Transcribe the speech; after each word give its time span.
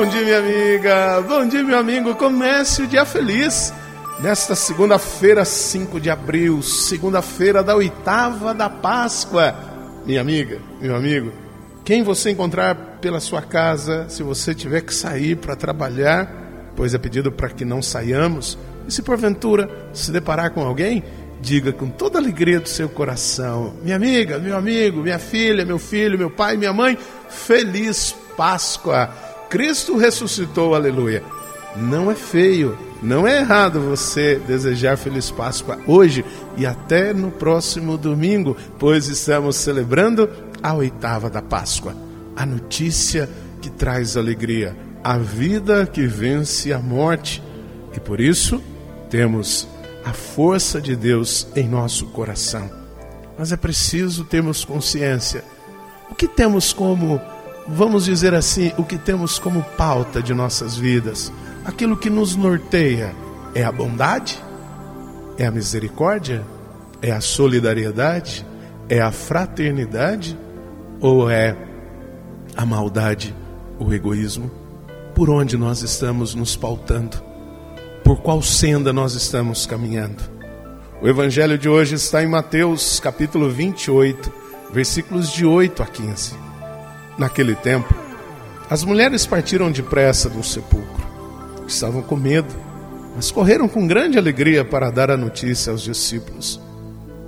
Bom 0.00 0.06
dia, 0.06 0.22
minha 0.22 0.38
amiga. 0.38 1.20
Bom 1.28 1.46
dia, 1.46 1.62
meu 1.62 1.78
amigo. 1.78 2.14
Comece 2.14 2.80
o 2.80 2.86
dia 2.86 3.04
feliz. 3.04 3.70
Nesta 4.18 4.54
segunda-feira, 4.56 5.44
5 5.44 6.00
de 6.00 6.08
abril, 6.08 6.62
segunda-feira 6.62 7.62
da 7.62 7.76
oitava 7.76 8.54
da 8.54 8.70
Páscoa. 8.70 9.54
Minha 10.06 10.22
amiga, 10.22 10.58
meu 10.80 10.96
amigo, 10.96 11.30
quem 11.84 12.02
você 12.02 12.30
encontrar 12.30 12.74
pela 13.02 13.20
sua 13.20 13.42
casa, 13.42 14.08
se 14.08 14.22
você 14.22 14.54
tiver 14.54 14.80
que 14.80 14.94
sair 14.94 15.36
para 15.36 15.54
trabalhar, 15.54 16.72
pois 16.74 16.94
é 16.94 16.98
pedido 16.98 17.30
para 17.30 17.50
que 17.50 17.66
não 17.66 17.82
saiamos, 17.82 18.56
e 18.88 18.90
se 18.90 19.02
porventura 19.02 19.68
se 19.92 20.10
deparar 20.10 20.50
com 20.52 20.62
alguém, 20.62 21.04
diga 21.42 21.74
com 21.74 21.90
toda 21.90 22.18
a 22.18 22.22
alegria 22.22 22.58
do 22.58 22.70
seu 22.70 22.88
coração: 22.88 23.74
Minha 23.82 23.96
amiga, 23.96 24.38
meu 24.38 24.56
amigo, 24.56 25.02
minha 25.02 25.18
filha, 25.18 25.62
meu 25.62 25.78
filho, 25.78 26.16
meu 26.16 26.30
pai, 26.30 26.56
minha 26.56 26.72
mãe, 26.72 26.96
feliz 27.28 28.16
Páscoa! 28.34 29.29
Cristo 29.50 29.96
ressuscitou, 29.96 30.76
aleluia. 30.76 31.24
Não 31.76 32.08
é 32.08 32.14
feio, 32.14 32.78
não 33.02 33.26
é 33.26 33.38
errado 33.38 33.80
você 33.80 34.36
desejar 34.46 34.96
Feliz 34.96 35.28
Páscoa 35.28 35.76
hoje 35.88 36.24
e 36.56 36.64
até 36.64 37.12
no 37.12 37.32
próximo 37.32 37.98
domingo, 37.98 38.56
pois 38.78 39.08
estamos 39.08 39.56
celebrando 39.56 40.30
a 40.62 40.72
oitava 40.72 41.28
da 41.28 41.42
Páscoa, 41.42 41.96
a 42.36 42.46
notícia 42.46 43.28
que 43.60 43.68
traz 43.68 44.16
alegria, 44.16 44.76
a 45.02 45.18
vida 45.18 45.84
que 45.84 46.06
vence 46.06 46.72
a 46.72 46.78
morte. 46.78 47.42
E 47.92 47.98
por 47.98 48.20
isso 48.20 48.62
temos 49.10 49.66
a 50.04 50.12
força 50.12 50.80
de 50.80 50.94
Deus 50.94 51.48
em 51.56 51.68
nosso 51.68 52.06
coração. 52.06 52.70
Mas 53.36 53.50
é 53.50 53.56
preciso 53.56 54.24
termos 54.24 54.64
consciência. 54.64 55.42
O 56.08 56.14
que 56.14 56.28
temos 56.28 56.72
como 56.72 57.20
vamos 57.68 58.04
dizer 58.04 58.34
assim, 58.34 58.72
o 58.76 58.84
que 58.84 58.98
temos 58.98 59.38
como 59.38 59.62
pauta 59.62 60.22
de 60.22 60.34
nossas 60.34 60.76
vidas, 60.76 61.32
aquilo 61.64 61.96
que 61.96 62.10
nos 62.10 62.36
norteia, 62.36 63.14
é 63.54 63.64
a 63.64 63.72
bondade? 63.72 64.42
É 65.36 65.46
a 65.46 65.50
misericórdia? 65.50 66.44
É 67.02 67.10
a 67.10 67.20
solidariedade? 67.20 68.46
É 68.88 69.00
a 69.00 69.10
fraternidade? 69.10 70.38
Ou 71.00 71.30
é 71.30 71.56
a 72.56 72.66
maldade, 72.66 73.34
o 73.78 73.92
egoísmo? 73.92 74.50
Por 75.14 75.30
onde 75.30 75.56
nós 75.56 75.82
estamos 75.82 76.34
nos 76.34 76.56
pautando? 76.56 77.22
Por 78.04 78.20
qual 78.20 78.42
senda 78.42 78.92
nós 78.92 79.14
estamos 79.14 79.66
caminhando? 79.66 80.22
O 81.02 81.08
evangelho 81.08 81.56
de 81.56 81.68
hoje 81.68 81.94
está 81.94 82.22
em 82.22 82.26
Mateus, 82.26 83.00
capítulo 83.00 83.48
28, 83.48 84.30
versículos 84.72 85.32
de 85.32 85.46
8 85.46 85.82
a 85.82 85.86
15. 85.86 86.49
Naquele 87.20 87.54
tempo, 87.54 87.94
as 88.70 88.82
mulheres 88.82 89.26
partiram 89.26 89.70
depressa 89.70 90.26
do 90.30 90.42
sepulcro. 90.42 91.06
Estavam 91.68 92.00
com 92.00 92.16
medo, 92.16 92.48
mas 93.14 93.30
correram 93.30 93.68
com 93.68 93.86
grande 93.86 94.16
alegria 94.16 94.64
para 94.64 94.90
dar 94.90 95.10
a 95.10 95.18
notícia 95.18 95.70
aos 95.70 95.82
discípulos. 95.82 96.58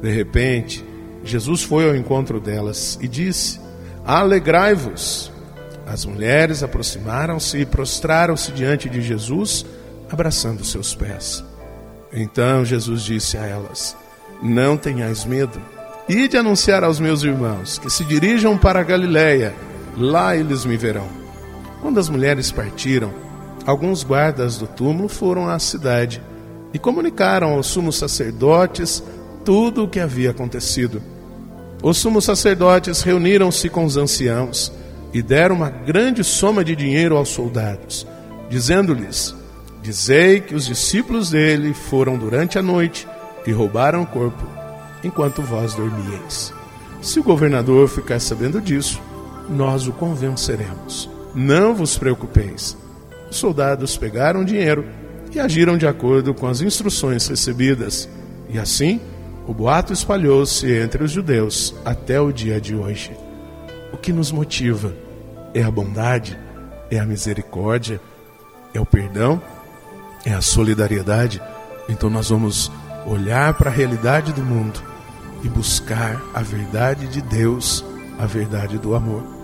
De 0.00 0.10
repente, 0.10 0.82
Jesus 1.22 1.62
foi 1.62 1.86
ao 1.86 1.94
encontro 1.94 2.40
delas 2.40 2.98
e 3.02 3.06
disse: 3.06 3.60
Alegrai-vos. 4.02 5.30
As 5.86 6.06
mulheres 6.06 6.62
aproximaram-se 6.62 7.58
e 7.58 7.66
prostraram-se 7.66 8.50
diante 8.52 8.88
de 8.88 9.02
Jesus, 9.02 9.66
abraçando 10.10 10.64
seus 10.64 10.94
pés. 10.94 11.44
Então 12.10 12.64
Jesus 12.64 13.02
disse 13.02 13.36
a 13.36 13.44
elas: 13.44 13.94
Não 14.42 14.74
tenhais 14.74 15.26
medo. 15.26 15.60
Ide 16.08 16.38
anunciar 16.38 16.82
aos 16.82 16.98
meus 16.98 17.22
irmãos 17.22 17.76
que 17.76 17.90
se 17.90 18.06
dirijam 18.06 18.56
para 18.56 18.80
a 18.80 18.84
Galiléia 18.84 19.54
lá 19.96 20.36
eles 20.36 20.64
me 20.64 20.76
verão. 20.76 21.08
Quando 21.80 21.98
as 21.98 22.08
mulheres 22.08 22.50
partiram, 22.50 23.12
alguns 23.66 24.02
guardas 24.02 24.56
do 24.58 24.66
túmulo 24.66 25.08
foram 25.08 25.48
à 25.48 25.58
cidade 25.58 26.22
e 26.72 26.78
comunicaram 26.78 27.52
aos 27.52 27.66
sumos 27.66 27.96
sacerdotes 27.96 29.02
tudo 29.44 29.84
o 29.84 29.88
que 29.88 30.00
havia 30.00 30.30
acontecido. 30.30 31.02
Os 31.82 31.98
sumos 31.98 32.24
sacerdotes 32.24 33.02
reuniram-se 33.02 33.68
com 33.68 33.84
os 33.84 33.96
anciãos 33.96 34.72
e 35.12 35.20
deram 35.20 35.56
uma 35.56 35.68
grande 35.68 36.22
soma 36.22 36.64
de 36.64 36.76
dinheiro 36.76 37.16
aos 37.16 37.28
soldados, 37.28 38.06
dizendo-lhes: 38.48 39.34
Dizei 39.82 40.40
que 40.40 40.54
os 40.54 40.64
discípulos 40.64 41.30
dele 41.30 41.74
foram 41.74 42.16
durante 42.16 42.58
a 42.58 42.62
noite 42.62 43.06
e 43.44 43.50
roubaram 43.50 44.02
o 44.02 44.06
corpo, 44.06 44.46
enquanto 45.02 45.42
vós 45.42 45.74
dormieis. 45.74 46.54
Se 47.00 47.18
o 47.18 47.24
governador 47.24 47.88
ficar 47.88 48.20
sabendo 48.20 48.60
disso, 48.60 49.02
nós 49.52 49.86
o 49.86 49.92
convenceremos. 49.92 51.08
Não 51.34 51.74
vos 51.74 51.96
preocupeis. 51.96 52.76
Os 53.30 53.36
soldados 53.36 53.96
pegaram 53.96 54.44
dinheiro 54.44 54.86
e 55.32 55.40
agiram 55.40 55.78
de 55.78 55.86
acordo 55.86 56.34
com 56.34 56.46
as 56.46 56.60
instruções 56.60 57.26
recebidas. 57.26 58.08
E 58.48 58.58
assim, 58.58 59.00
o 59.46 59.54
boato 59.54 59.92
espalhou-se 59.92 60.70
entre 60.70 61.02
os 61.02 61.10
judeus 61.10 61.74
até 61.84 62.20
o 62.20 62.32
dia 62.32 62.60
de 62.60 62.74
hoje. 62.74 63.16
O 63.92 63.96
que 63.96 64.12
nos 64.12 64.30
motiva 64.30 64.94
é 65.54 65.62
a 65.62 65.70
bondade, 65.70 66.38
é 66.90 66.98
a 66.98 67.06
misericórdia, 67.06 68.00
é 68.74 68.80
o 68.80 68.86
perdão, 68.86 69.40
é 70.24 70.32
a 70.32 70.40
solidariedade. 70.40 71.40
Então 71.88 72.10
nós 72.10 72.28
vamos 72.28 72.70
olhar 73.06 73.54
para 73.54 73.70
a 73.70 73.72
realidade 73.72 74.32
do 74.32 74.42
mundo 74.42 74.82
e 75.42 75.48
buscar 75.48 76.22
a 76.32 76.42
verdade 76.42 77.08
de 77.08 77.20
Deus 77.20 77.84
a 78.18 78.26
verdade 78.26 78.78
do 78.78 78.94
amor. 78.94 79.41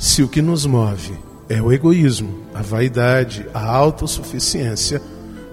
Se 0.00 0.22
o 0.22 0.28
que 0.28 0.40
nos 0.40 0.64
move 0.64 1.12
é 1.46 1.60
o 1.60 1.70
egoísmo, 1.70 2.38
a 2.54 2.62
vaidade, 2.62 3.46
a 3.52 3.62
autossuficiência, 3.62 4.98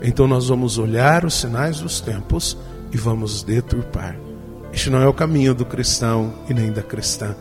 então 0.01 0.25
nós 0.25 0.47
vamos 0.47 0.77
olhar 0.77 1.25
os 1.25 1.33
sinais 1.33 1.81
dos 1.81 1.99
tempos 1.99 2.57
e 2.89 2.95
vamos 2.95 3.43
deturpar. 3.43 4.15
Este 4.71 4.89
não 4.89 5.01
é 5.01 5.07
o 5.07 5.13
caminho 5.13 5.53
do 5.53 5.65
cristão 5.65 6.33
e 6.49 6.53
nem 6.53 6.71
da 6.71 6.81
cristã. 6.81 7.35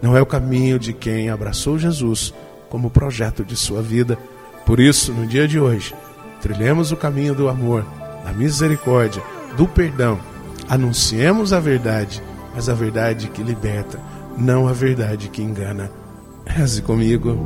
Não 0.00 0.16
é 0.16 0.22
o 0.22 0.26
caminho 0.26 0.78
de 0.78 0.92
quem 0.92 1.28
abraçou 1.28 1.76
Jesus 1.76 2.32
como 2.70 2.88
projeto 2.88 3.44
de 3.44 3.56
sua 3.56 3.82
vida. 3.82 4.16
Por 4.64 4.78
isso, 4.78 5.12
no 5.12 5.26
dia 5.26 5.48
de 5.48 5.58
hoje, 5.58 5.92
trilhemos 6.40 6.92
o 6.92 6.96
caminho 6.96 7.34
do 7.34 7.48
amor, 7.48 7.84
da 8.24 8.32
misericórdia, 8.32 9.24
do 9.56 9.66
perdão. 9.66 10.20
Anunciemos 10.68 11.52
a 11.52 11.58
verdade, 11.58 12.22
mas 12.54 12.68
a 12.68 12.74
verdade 12.74 13.26
que 13.26 13.42
liberta 13.42 13.98
não 14.38 14.68
a 14.68 14.72
verdade 14.72 15.28
que 15.28 15.42
engana. 15.42 16.03
Reze 16.46 16.82
comigo. 16.82 17.36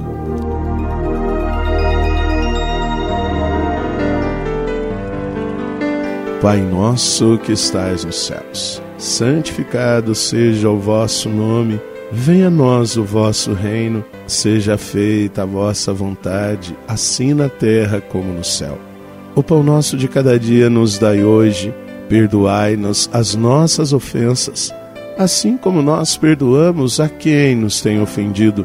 Pai 6.41 6.60
nosso 6.60 7.36
que 7.38 7.53
estais 7.53 8.04
nos 8.04 8.26
céus, 8.26 8.81
santificado 8.97 10.14
seja 10.14 10.70
o 10.70 10.78
vosso 10.78 11.28
nome, 11.28 11.81
venha 12.12 12.47
a 12.47 12.50
nós 12.50 12.97
o 12.97 13.03
vosso 13.03 13.53
reino, 13.54 14.04
seja 14.26 14.78
feita 14.78 15.42
a 15.42 15.47
vossa 15.47 15.92
vontade, 15.92 16.76
assim 16.86 17.34
na 17.34 17.48
terra 17.48 18.00
como 18.00 18.32
no 18.32 18.44
céu. 18.44 18.78
O 19.34 19.42
pão 19.42 19.65
nosso 19.65 19.97
de 19.97 20.06
cada 20.06 20.38
dia 20.38 20.70
nos 20.70 20.97
dai 20.97 21.25
hoje, 21.25 21.75
perdoai-nos 22.09 23.10
as 23.12 23.34
nossas 23.34 23.92
ofensas, 23.92 24.72
assim 25.19 25.56
como 25.56 25.82
nós 25.82 26.16
perdoamos 26.16 27.00
a 27.00 27.09
quem 27.09 27.56
nos 27.56 27.80
tem 27.80 28.00
ofendido, 28.00 28.65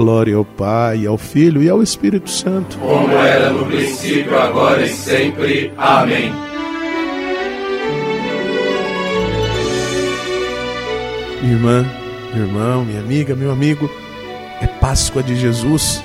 Glória 0.00 0.34
ao 0.34 0.46
Pai, 0.46 1.04
ao 1.04 1.18
Filho 1.18 1.62
e 1.62 1.68
ao 1.68 1.82
Espírito 1.82 2.30
Santo. 2.30 2.78
Como 2.78 3.12
era 3.12 3.50
no 3.50 3.66
princípio, 3.66 4.34
agora 4.34 4.82
e 4.82 4.88
sempre. 4.88 5.70
Amém. 5.76 6.32
Irmã, 11.42 11.84
meu 12.32 12.46
irmão, 12.46 12.82
minha 12.82 12.98
amiga, 12.98 13.34
meu 13.34 13.50
amigo, 13.50 13.90
é 14.62 14.66
Páscoa 14.66 15.22
de 15.22 15.36
Jesus. 15.36 16.02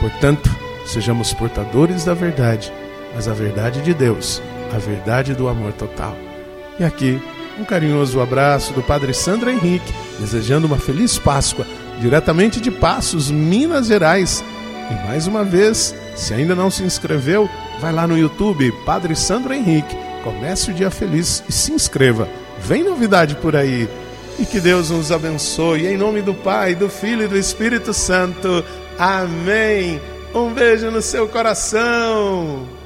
Portanto, 0.00 0.50
sejamos 0.84 1.32
portadores 1.32 2.02
da 2.02 2.14
verdade, 2.14 2.72
mas 3.14 3.28
a 3.28 3.32
verdade 3.32 3.80
de 3.82 3.94
Deus, 3.94 4.42
a 4.74 4.78
verdade 4.78 5.34
do 5.34 5.48
amor 5.48 5.72
total. 5.74 6.16
E 6.80 6.84
aqui 6.84 7.22
um 7.60 7.64
carinhoso 7.64 8.20
abraço 8.20 8.72
do 8.72 8.82
Padre 8.82 9.14
Sandro 9.14 9.50
Henrique, 9.50 9.92
desejando 10.18 10.66
uma 10.66 10.78
feliz 10.78 11.16
Páscoa, 11.16 11.64
diretamente 12.00 12.60
de 12.60 12.70
Passos, 12.70 13.30
Minas 13.30 13.86
Gerais. 13.86 14.42
E 14.90 15.06
mais 15.06 15.26
uma 15.26 15.44
vez, 15.44 15.94
se 16.16 16.34
ainda 16.34 16.54
não 16.54 16.70
se 16.70 16.82
inscreveu, 16.82 17.48
vai 17.80 17.92
lá 17.92 18.06
no 18.06 18.18
YouTube, 18.18 18.72
Padre 18.84 19.14
Sandro 19.14 19.52
Henrique, 19.52 19.96
comece 20.24 20.70
o 20.70 20.74
dia 20.74 20.90
feliz 20.90 21.44
e 21.48 21.52
se 21.52 21.72
inscreva. 21.72 22.28
Vem 22.58 22.82
novidade 22.82 23.36
por 23.36 23.54
aí. 23.54 23.88
E 24.38 24.44
que 24.44 24.58
Deus 24.58 24.90
nos 24.90 25.12
abençoe. 25.12 25.86
Em 25.86 25.96
nome 25.96 26.22
do 26.22 26.32
Pai, 26.32 26.74
do 26.74 26.88
Filho 26.88 27.24
e 27.24 27.28
do 27.28 27.36
Espírito 27.36 27.92
Santo. 27.92 28.64
Amém. 28.98 30.00
Um 30.34 30.52
beijo 30.52 30.90
no 30.90 31.02
seu 31.02 31.28
coração. 31.28 32.79